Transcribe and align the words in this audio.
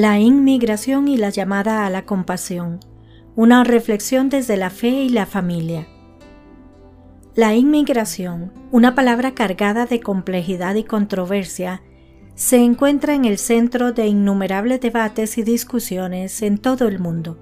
La 0.00 0.20
inmigración 0.20 1.08
y 1.08 1.16
la 1.16 1.30
llamada 1.30 1.84
a 1.84 1.90
la 1.90 2.04
compasión. 2.06 2.78
Una 3.34 3.64
reflexión 3.64 4.28
desde 4.28 4.56
la 4.56 4.70
fe 4.70 4.90
y 4.90 5.08
la 5.08 5.26
familia. 5.26 5.88
La 7.34 7.56
inmigración, 7.56 8.52
una 8.70 8.94
palabra 8.94 9.34
cargada 9.34 9.86
de 9.86 9.98
complejidad 9.98 10.76
y 10.76 10.84
controversia, 10.84 11.82
se 12.36 12.58
encuentra 12.58 13.16
en 13.16 13.24
el 13.24 13.38
centro 13.38 13.90
de 13.90 14.06
innumerables 14.06 14.80
debates 14.80 15.36
y 15.36 15.42
discusiones 15.42 16.42
en 16.42 16.58
todo 16.58 16.86
el 16.86 17.00
mundo. 17.00 17.36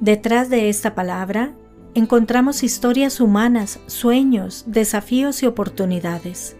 Detrás 0.00 0.48
de 0.48 0.70
esta 0.70 0.94
palabra 0.94 1.52
encontramos 1.94 2.62
historias 2.62 3.20
humanas, 3.20 3.78
sueños, 3.88 4.64
desafíos 4.66 5.42
y 5.42 5.46
oportunidades. 5.46 6.56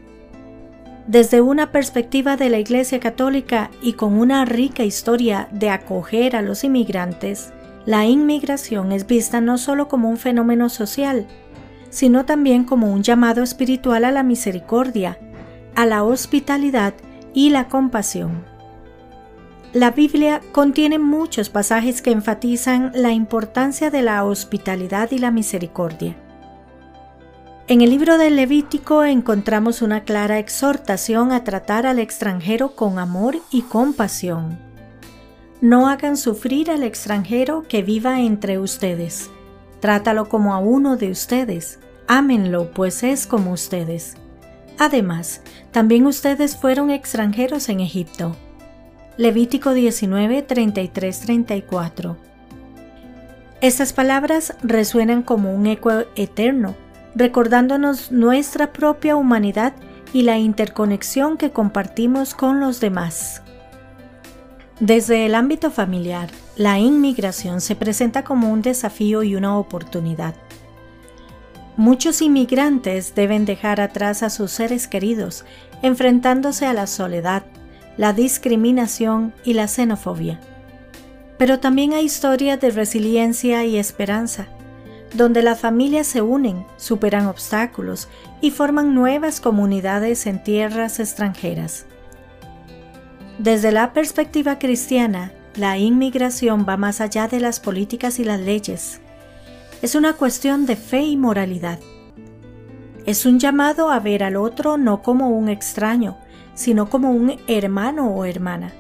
Desde 1.11 1.41
una 1.41 1.73
perspectiva 1.73 2.37
de 2.37 2.51
la 2.51 2.61
Iglesia 2.61 3.01
Católica 3.01 3.73
y 3.83 3.95
con 3.95 4.17
una 4.17 4.45
rica 4.45 4.85
historia 4.85 5.49
de 5.51 5.69
acoger 5.69 6.37
a 6.37 6.41
los 6.41 6.63
inmigrantes, 6.63 7.53
la 7.85 8.07
inmigración 8.07 8.93
es 8.93 9.09
vista 9.09 9.41
no 9.41 9.59
solo 9.59 9.89
como 9.89 10.09
un 10.09 10.19
fenómeno 10.19 10.69
social, 10.69 11.27
sino 11.89 12.27
también 12.27 12.63
como 12.63 12.93
un 12.93 13.03
llamado 13.03 13.43
espiritual 13.43 14.05
a 14.05 14.13
la 14.13 14.23
misericordia, 14.23 15.19
a 15.75 15.85
la 15.85 16.05
hospitalidad 16.05 16.95
y 17.35 17.51
la 17.51 17.67
compasión. 17.67 18.45
La 19.73 19.91
Biblia 19.91 20.41
contiene 20.53 21.01
muchos 21.01 21.51
pasajes 21.51 22.03
que 22.03 22.13
enfatizan 22.13 22.93
la 22.95 23.11
importancia 23.11 23.91
de 23.91 24.03
la 24.03 24.25
hospitalidad 24.25 25.11
y 25.11 25.19
la 25.19 25.33
misericordia. 25.33 26.15
En 27.71 27.83
el 27.83 27.91
libro 27.91 28.19
del 28.19 28.35
Levítico 28.35 29.05
encontramos 29.05 29.81
una 29.81 30.03
clara 30.03 30.41
exhortación 30.41 31.31
a 31.31 31.45
tratar 31.45 31.87
al 31.87 32.01
extranjero 32.01 32.75
con 32.75 32.99
amor 32.99 33.37
y 33.53 33.63
compasión. 33.63 34.59
No 35.61 35.89
hagan 35.89 36.17
sufrir 36.17 36.69
al 36.73 36.83
extranjero 36.83 37.63
que 37.69 37.85
viva 37.85 38.23
entre 38.23 38.59
ustedes. 38.59 39.31
Trátalo 39.79 40.29
como 40.29 40.53
a 40.53 40.59
uno 40.59 40.97
de 40.97 41.13
ustedes. 41.13 41.79
Ámenlo, 42.09 42.73
pues 42.73 43.05
es 43.05 43.29
como 43.29 43.53
ustedes. 43.53 44.17
Además, 44.77 45.41
también 45.71 46.07
ustedes 46.07 46.57
fueron 46.57 46.91
extranjeros 46.91 47.69
en 47.69 47.79
Egipto. 47.79 48.35
Levítico 49.17 49.75
19, 49.75 50.43
33, 50.43 51.21
34. 51.21 52.17
Estas 53.61 53.93
palabras 53.93 54.57
resuenan 54.61 55.23
como 55.23 55.55
un 55.55 55.69
eco 55.69 55.93
eterno 56.17 56.75
recordándonos 57.15 58.13
nuestra 58.13 58.73
propia 58.73 59.17
humanidad 59.17 59.73
y 60.13 60.23
la 60.23 60.39
interconexión 60.39 61.37
que 61.37 61.51
compartimos 61.51 62.35
con 62.35 62.61
los 62.61 62.81
demás. 62.81 63.43
Desde 64.81 65.27
el 65.27 65.35
ámbito 65.35 65.71
familiar, 65.71 66.31
la 66.57 66.79
inmigración 66.79 67.61
se 67.61 67.77
presenta 67.77 68.25
como 68.25 68.51
un 68.51 68.63
desafío 68.63 69.23
y 69.23 69.37
una 69.37 69.59
oportunidad. 69.59 70.35
Muchos 71.77 72.23
inmigrantes 72.23 73.15
deben 73.15 73.45
dejar 73.45 73.81
atrás 73.81 74.23
a 74.23 74.31
sus 74.31 74.51
seres 74.51 74.89
queridos, 74.89 75.45
enfrentándose 75.83 76.67
a 76.67 76.73
la 76.73 76.87
soledad, 76.87 77.45
la 77.97 78.13
discriminación 78.13 79.35
y 79.45 79.55
la 79.55 79.69
xenofobia. 79.69 80.41
Pero 81.39 81.61
también 81.61 81.93
hay 81.93 82.05
historias 82.05 82.61
de 82.61 82.71
resiliencia 82.71 83.65
y 83.65 83.77
esperanza 83.79 84.49
donde 85.15 85.43
las 85.43 85.61
familias 85.61 86.07
se 86.07 86.23
unen, 86.23 86.65
superan 86.77 87.27
obstáculos 87.27 88.09
y 88.41 88.51
forman 88.51 88.95
nuevas 88.95 89.41
comunidades 89.41 90.27
en 90.27 90.43
tierras 90.43 91.01
extranjeras. 91.01 91.87
Desde 93.39 93.73
la 93.73 93.93
perspectiva 93.93 94.59
cristiana, 94.59 95.33
la 95.57 95.79
inmigración 95.79 96.67
va 96.69 96.77
más 96.77 97.01
allá 97.01 97.27
de 97.27 97.41
las 97.41 97.59
políticas 97.59 98.19
y 98.19 98.25
las 98.25 98.41
leyes. 98.41 99.01
Es 99.83 99.95
una 99.95 100.13
cuestión 100.13 100.67
de 100.67 100.77
fe 100.77 101.01
y 101.01 101.17
moralidad. 101.17 101.79
Es 103.07 103.27
un 103.27 103.41
llamado 103.41 103.91
a 103.91 103.99
ver 103.99 104.23
al 104.23 104.37
otro 104.37 104.77
no 104.77 105.03
como 105.03 105.31
un 105.31 105.49
extraño, 105.49 106.19
sino 106.55 106.91
como 106.91 107.11
un 107.11 107.41
hermano 107.49 108.15
o 108.15 108.25
hermana. 108.25 108.73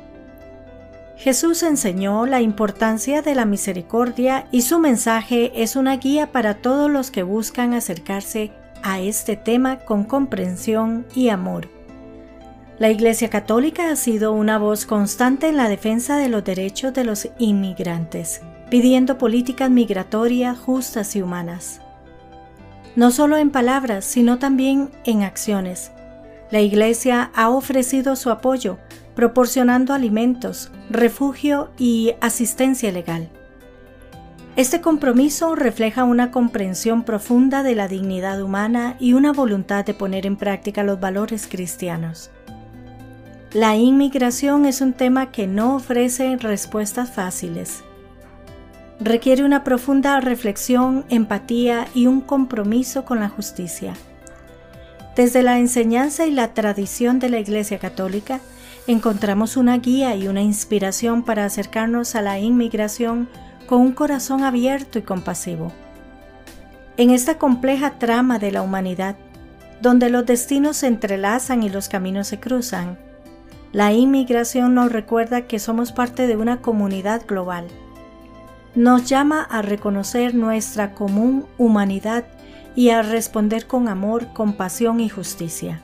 Jesús 1.20 1.62
enseñó 1.62 2.24
la 2.24 2.40
importancia 2.40 3.20
de 3.20 3.34
la 3.34 3.44
misericordia 3.44 4.46
y 4.50 4.62
su 4.62 4.78
mensaje 4.78 5.52
es 5.54 5.76
una 5.76 5.98
guía 5.98 6.32
para 6.32 6.54
todos 6.54 6.90
los 6.90 7.10
que 7.10 7.22
buscan 7.22 7.74
acercarse 7.74 8.52
a 8.82 9.00
este 9.00 9.36
tema 9.36 9.80
con 9.80 10.04
comprensión 10.04 11.06
y 11.14 11.28
amor. 11.28 11.68
La 12.78 12.88
Iglesia 12.88 13.28
Católica 13.28 13.90
ha 13.90 13.96
sido 13.96 14.32
una 14.32 14.56
voz 14.56 14.86
constante 14.86 15.48
en 15.48 15.58
la 15.58 15.68
defensa 15.68 16.16
de 16.16 16.30
los 16.30 16.42
derechos 16.42 16.94
de 16.94 17.04
los 17.04 17.28
inmigrantes, 17.38 18.40
pidiendo 18.70 19.18
políticas 19.18 19.68
migratorias 19.68 20.58
justas 20.58 21.14
y 21.16 21.20
humanas. 21.20 21.82
No 22.96 23.10
solo 23.10 23.36
en 23.36 23.50
palabras, 23.50 24.06
sino 24.06 24.38
también 24.38 24.88
en 25.04 25.24
acciones. 25.24 25.92
La 26.50 26.62
Iglesia 26.62 27.30
ha 27.34 27.50
ofrecido 27.50 28.16
su 28.16 28.30
apoyo 28.30 28.78
proporcionando 29.14 29.92
alimentos, 29.94 30.70
refugio 30.90 31.70
y 31.78 32.14
asistencia 32.20 32.92
legal. 32.92 33.28
Este 34.56 34.80
compromiso 34.80 35.54
refleja 35.54 36.04
una 36.04 36.30
comprensión 36.30 37.04
profunda 37.04 37.62
de 37.62 37.74
la 37.74 37.88
dignidad 37.88 38.42
humana 38.42 38.96
y 38.98 39.12
una 39.12 39.32
voluntad 39.32 39.84
de 39.84 39.94
poner 39.94 40.26
en 40.26 40.36
práctica 40.36 40.82
los 40.82 41.00
valores 41.00 41.46
cristianos. 41.46 42.30
La 43.52 43.76
inmigración 43.76 44.66
es 44.66 44.80
un 44.80 44.92
tema 44.92 45.30
que 45.30 45.46
no 45.46 45.76
ofrece 45.76 46.36
respuestas 46.36 47.10
fáciles. 47.10 47.82
Requiere 49.00 49.44
una 49.44 49.64
profunda 49.64 50.20
reflexión, 50.20 51.04
empatía 51.08 51.88
y 51.94 52.06
un 52.06 52.20
compromiso 52.20 53.04
con 53.04 53.18
la 53.20 53.28
justicia. 53.28 53.94
Desde 55.16 55.42
la 55.42 55.58
enseñanza 55.58 56.26
y 56.26 56.30
la 56.30 56.54
tradición 56.54 57.18
de 57.18 57.30
la 57.30 57.40
Iglesia 57.40 57.78
Católica, 57.78 58.40
encontramos 58.86 59.56
una 59.56 59.78
guía 59.78 60.14
y 60.16 60.28
una 60.28 60.42
inspiración 60.42 61.22
para 61.22 61.44
acercarnos 61.44 62.14
a 62.14 62.22
la 62.22 62.38
inmigración 62.38 63.28
con 63.66 63.80
un 63.80 63.92
corazón 63.92 64.42
abierto 64.42 64.98
y 64.98 65.02
compasivo. 65.02 65.72
En 66.96 67.10
esta 67.10 67.38
compleja 67.38 67.98
trama 67.98 68.38
de 68.38 68.52
la 68.52 68.62
humanidad, 68.62 69.16
donde 69.80 70.10
los 70.10 70.26
destinos 70.26 70.78
se 70.78 70.86
entrelazan 70.86 71.62
y 71.62 71.70
los 71.70 71.88
caminos 71.88 72.28
se 72.28 72.40
cruzan, 72.40 72.98
la 73.72 73.92
inmigración 73.92 74.74
nos 74.74 74.90
recuerda 74.90 75.42
que 75.42 75.60
somos 75.60 75.92
parte 75.92 76.26
de 76.26 76.36
una 76.36 76.60
comunidad 76.60 77.22
global. 77.26 77.68
Nos 78.74 79.08
llama 79.08 79.42
a 79.42 79.62
reconocer 79.62 80.34
nuestra 80.34 80.92
común 80.92 81.46
humanidad 81.56 82.24
y 82.74 82.90
a 82.90 83.02
responder 83.02 83.66
con 83.66 83.88
amor, 83.88 84.32
compasión 84.32 85.00
y 85.00 85.08
justicia. 85.08 85.82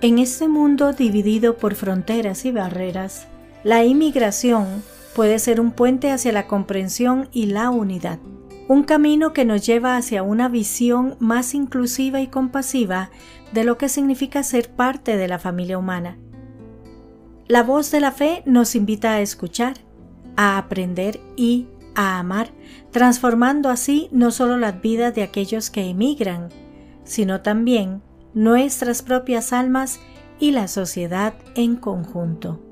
En 0.00 0.20
este 0.20 0.46
mundo 0.46 0.92
dividido 0.92 1.56
por 1.56 1.74
fronteras 1.74 2.44
y 2.44 2.52
barreras, 2.52 3.26
la 3.64 3.84
inmigración 3.84 4.84
puede 5.16 5.40
ser 5.40 5.60
un 5.60 5.72
puente 5.72 6.12
hacia 6.12 6.30
la 6.30 6.46
comprensión 6.46 7.28
y 7.32 7.46
la 7.46 7.70
unidad, 7.70 8.20
un 8.68 8.84
camino 8.84 9.32
que 9.32 9.44
nos 9.44 9.66
lleva 9.66 9.96
hacia 9.96 10.22
una 10.22 10.48
visión 10.48 11.16
más 11.18 11.52
inclusiva 11.52 12.20
y 12.20 12.28
compasiva 12.28 13.10
de 13.52 13.64
lo 13.64 13.76
que 13.76 13.88
significa 13.88 14.44
ser 14.44 14.70
parte 14.70 15.16
de 15.16 15.26
la 15.26 15.40
familia 15.40 15.78
humana. 15.78 16.16
La 17.48 17.64
voz 17.64 17.90
de 17.90 17.98
la 17.98 18.12
fe 18.12 18.44
nos 18.46 18.76
invita 18.76 19.14
a 19.14 19.20
escuchar, 19.20 19.78
a 20.36 20.58
aprender 20.58 21.18
y 21.34 21.66
a 21.96 22.20
amar, 22.20 22.50
transformando 22.92 23.68
así 23.68 24.08
no 24.12 24.30
solo 24.30 24.58
las 24.58 24.80
vidas 24.80 25.12
de 25.16 25.24
aquellos 25.24 25.70
que 25.70 25.90
emigran, 25.90 26.50
sino 27.02 27.40
también 27.40 28.00
nuestras 28.34 29.02
propias 29.02 29.52
almas 29.52 30.00
y 30.38 30.52
la 30.52 30.68
sociedad 30.68 31.34
en 31.54 31.76
conjunto. 31.76 32.67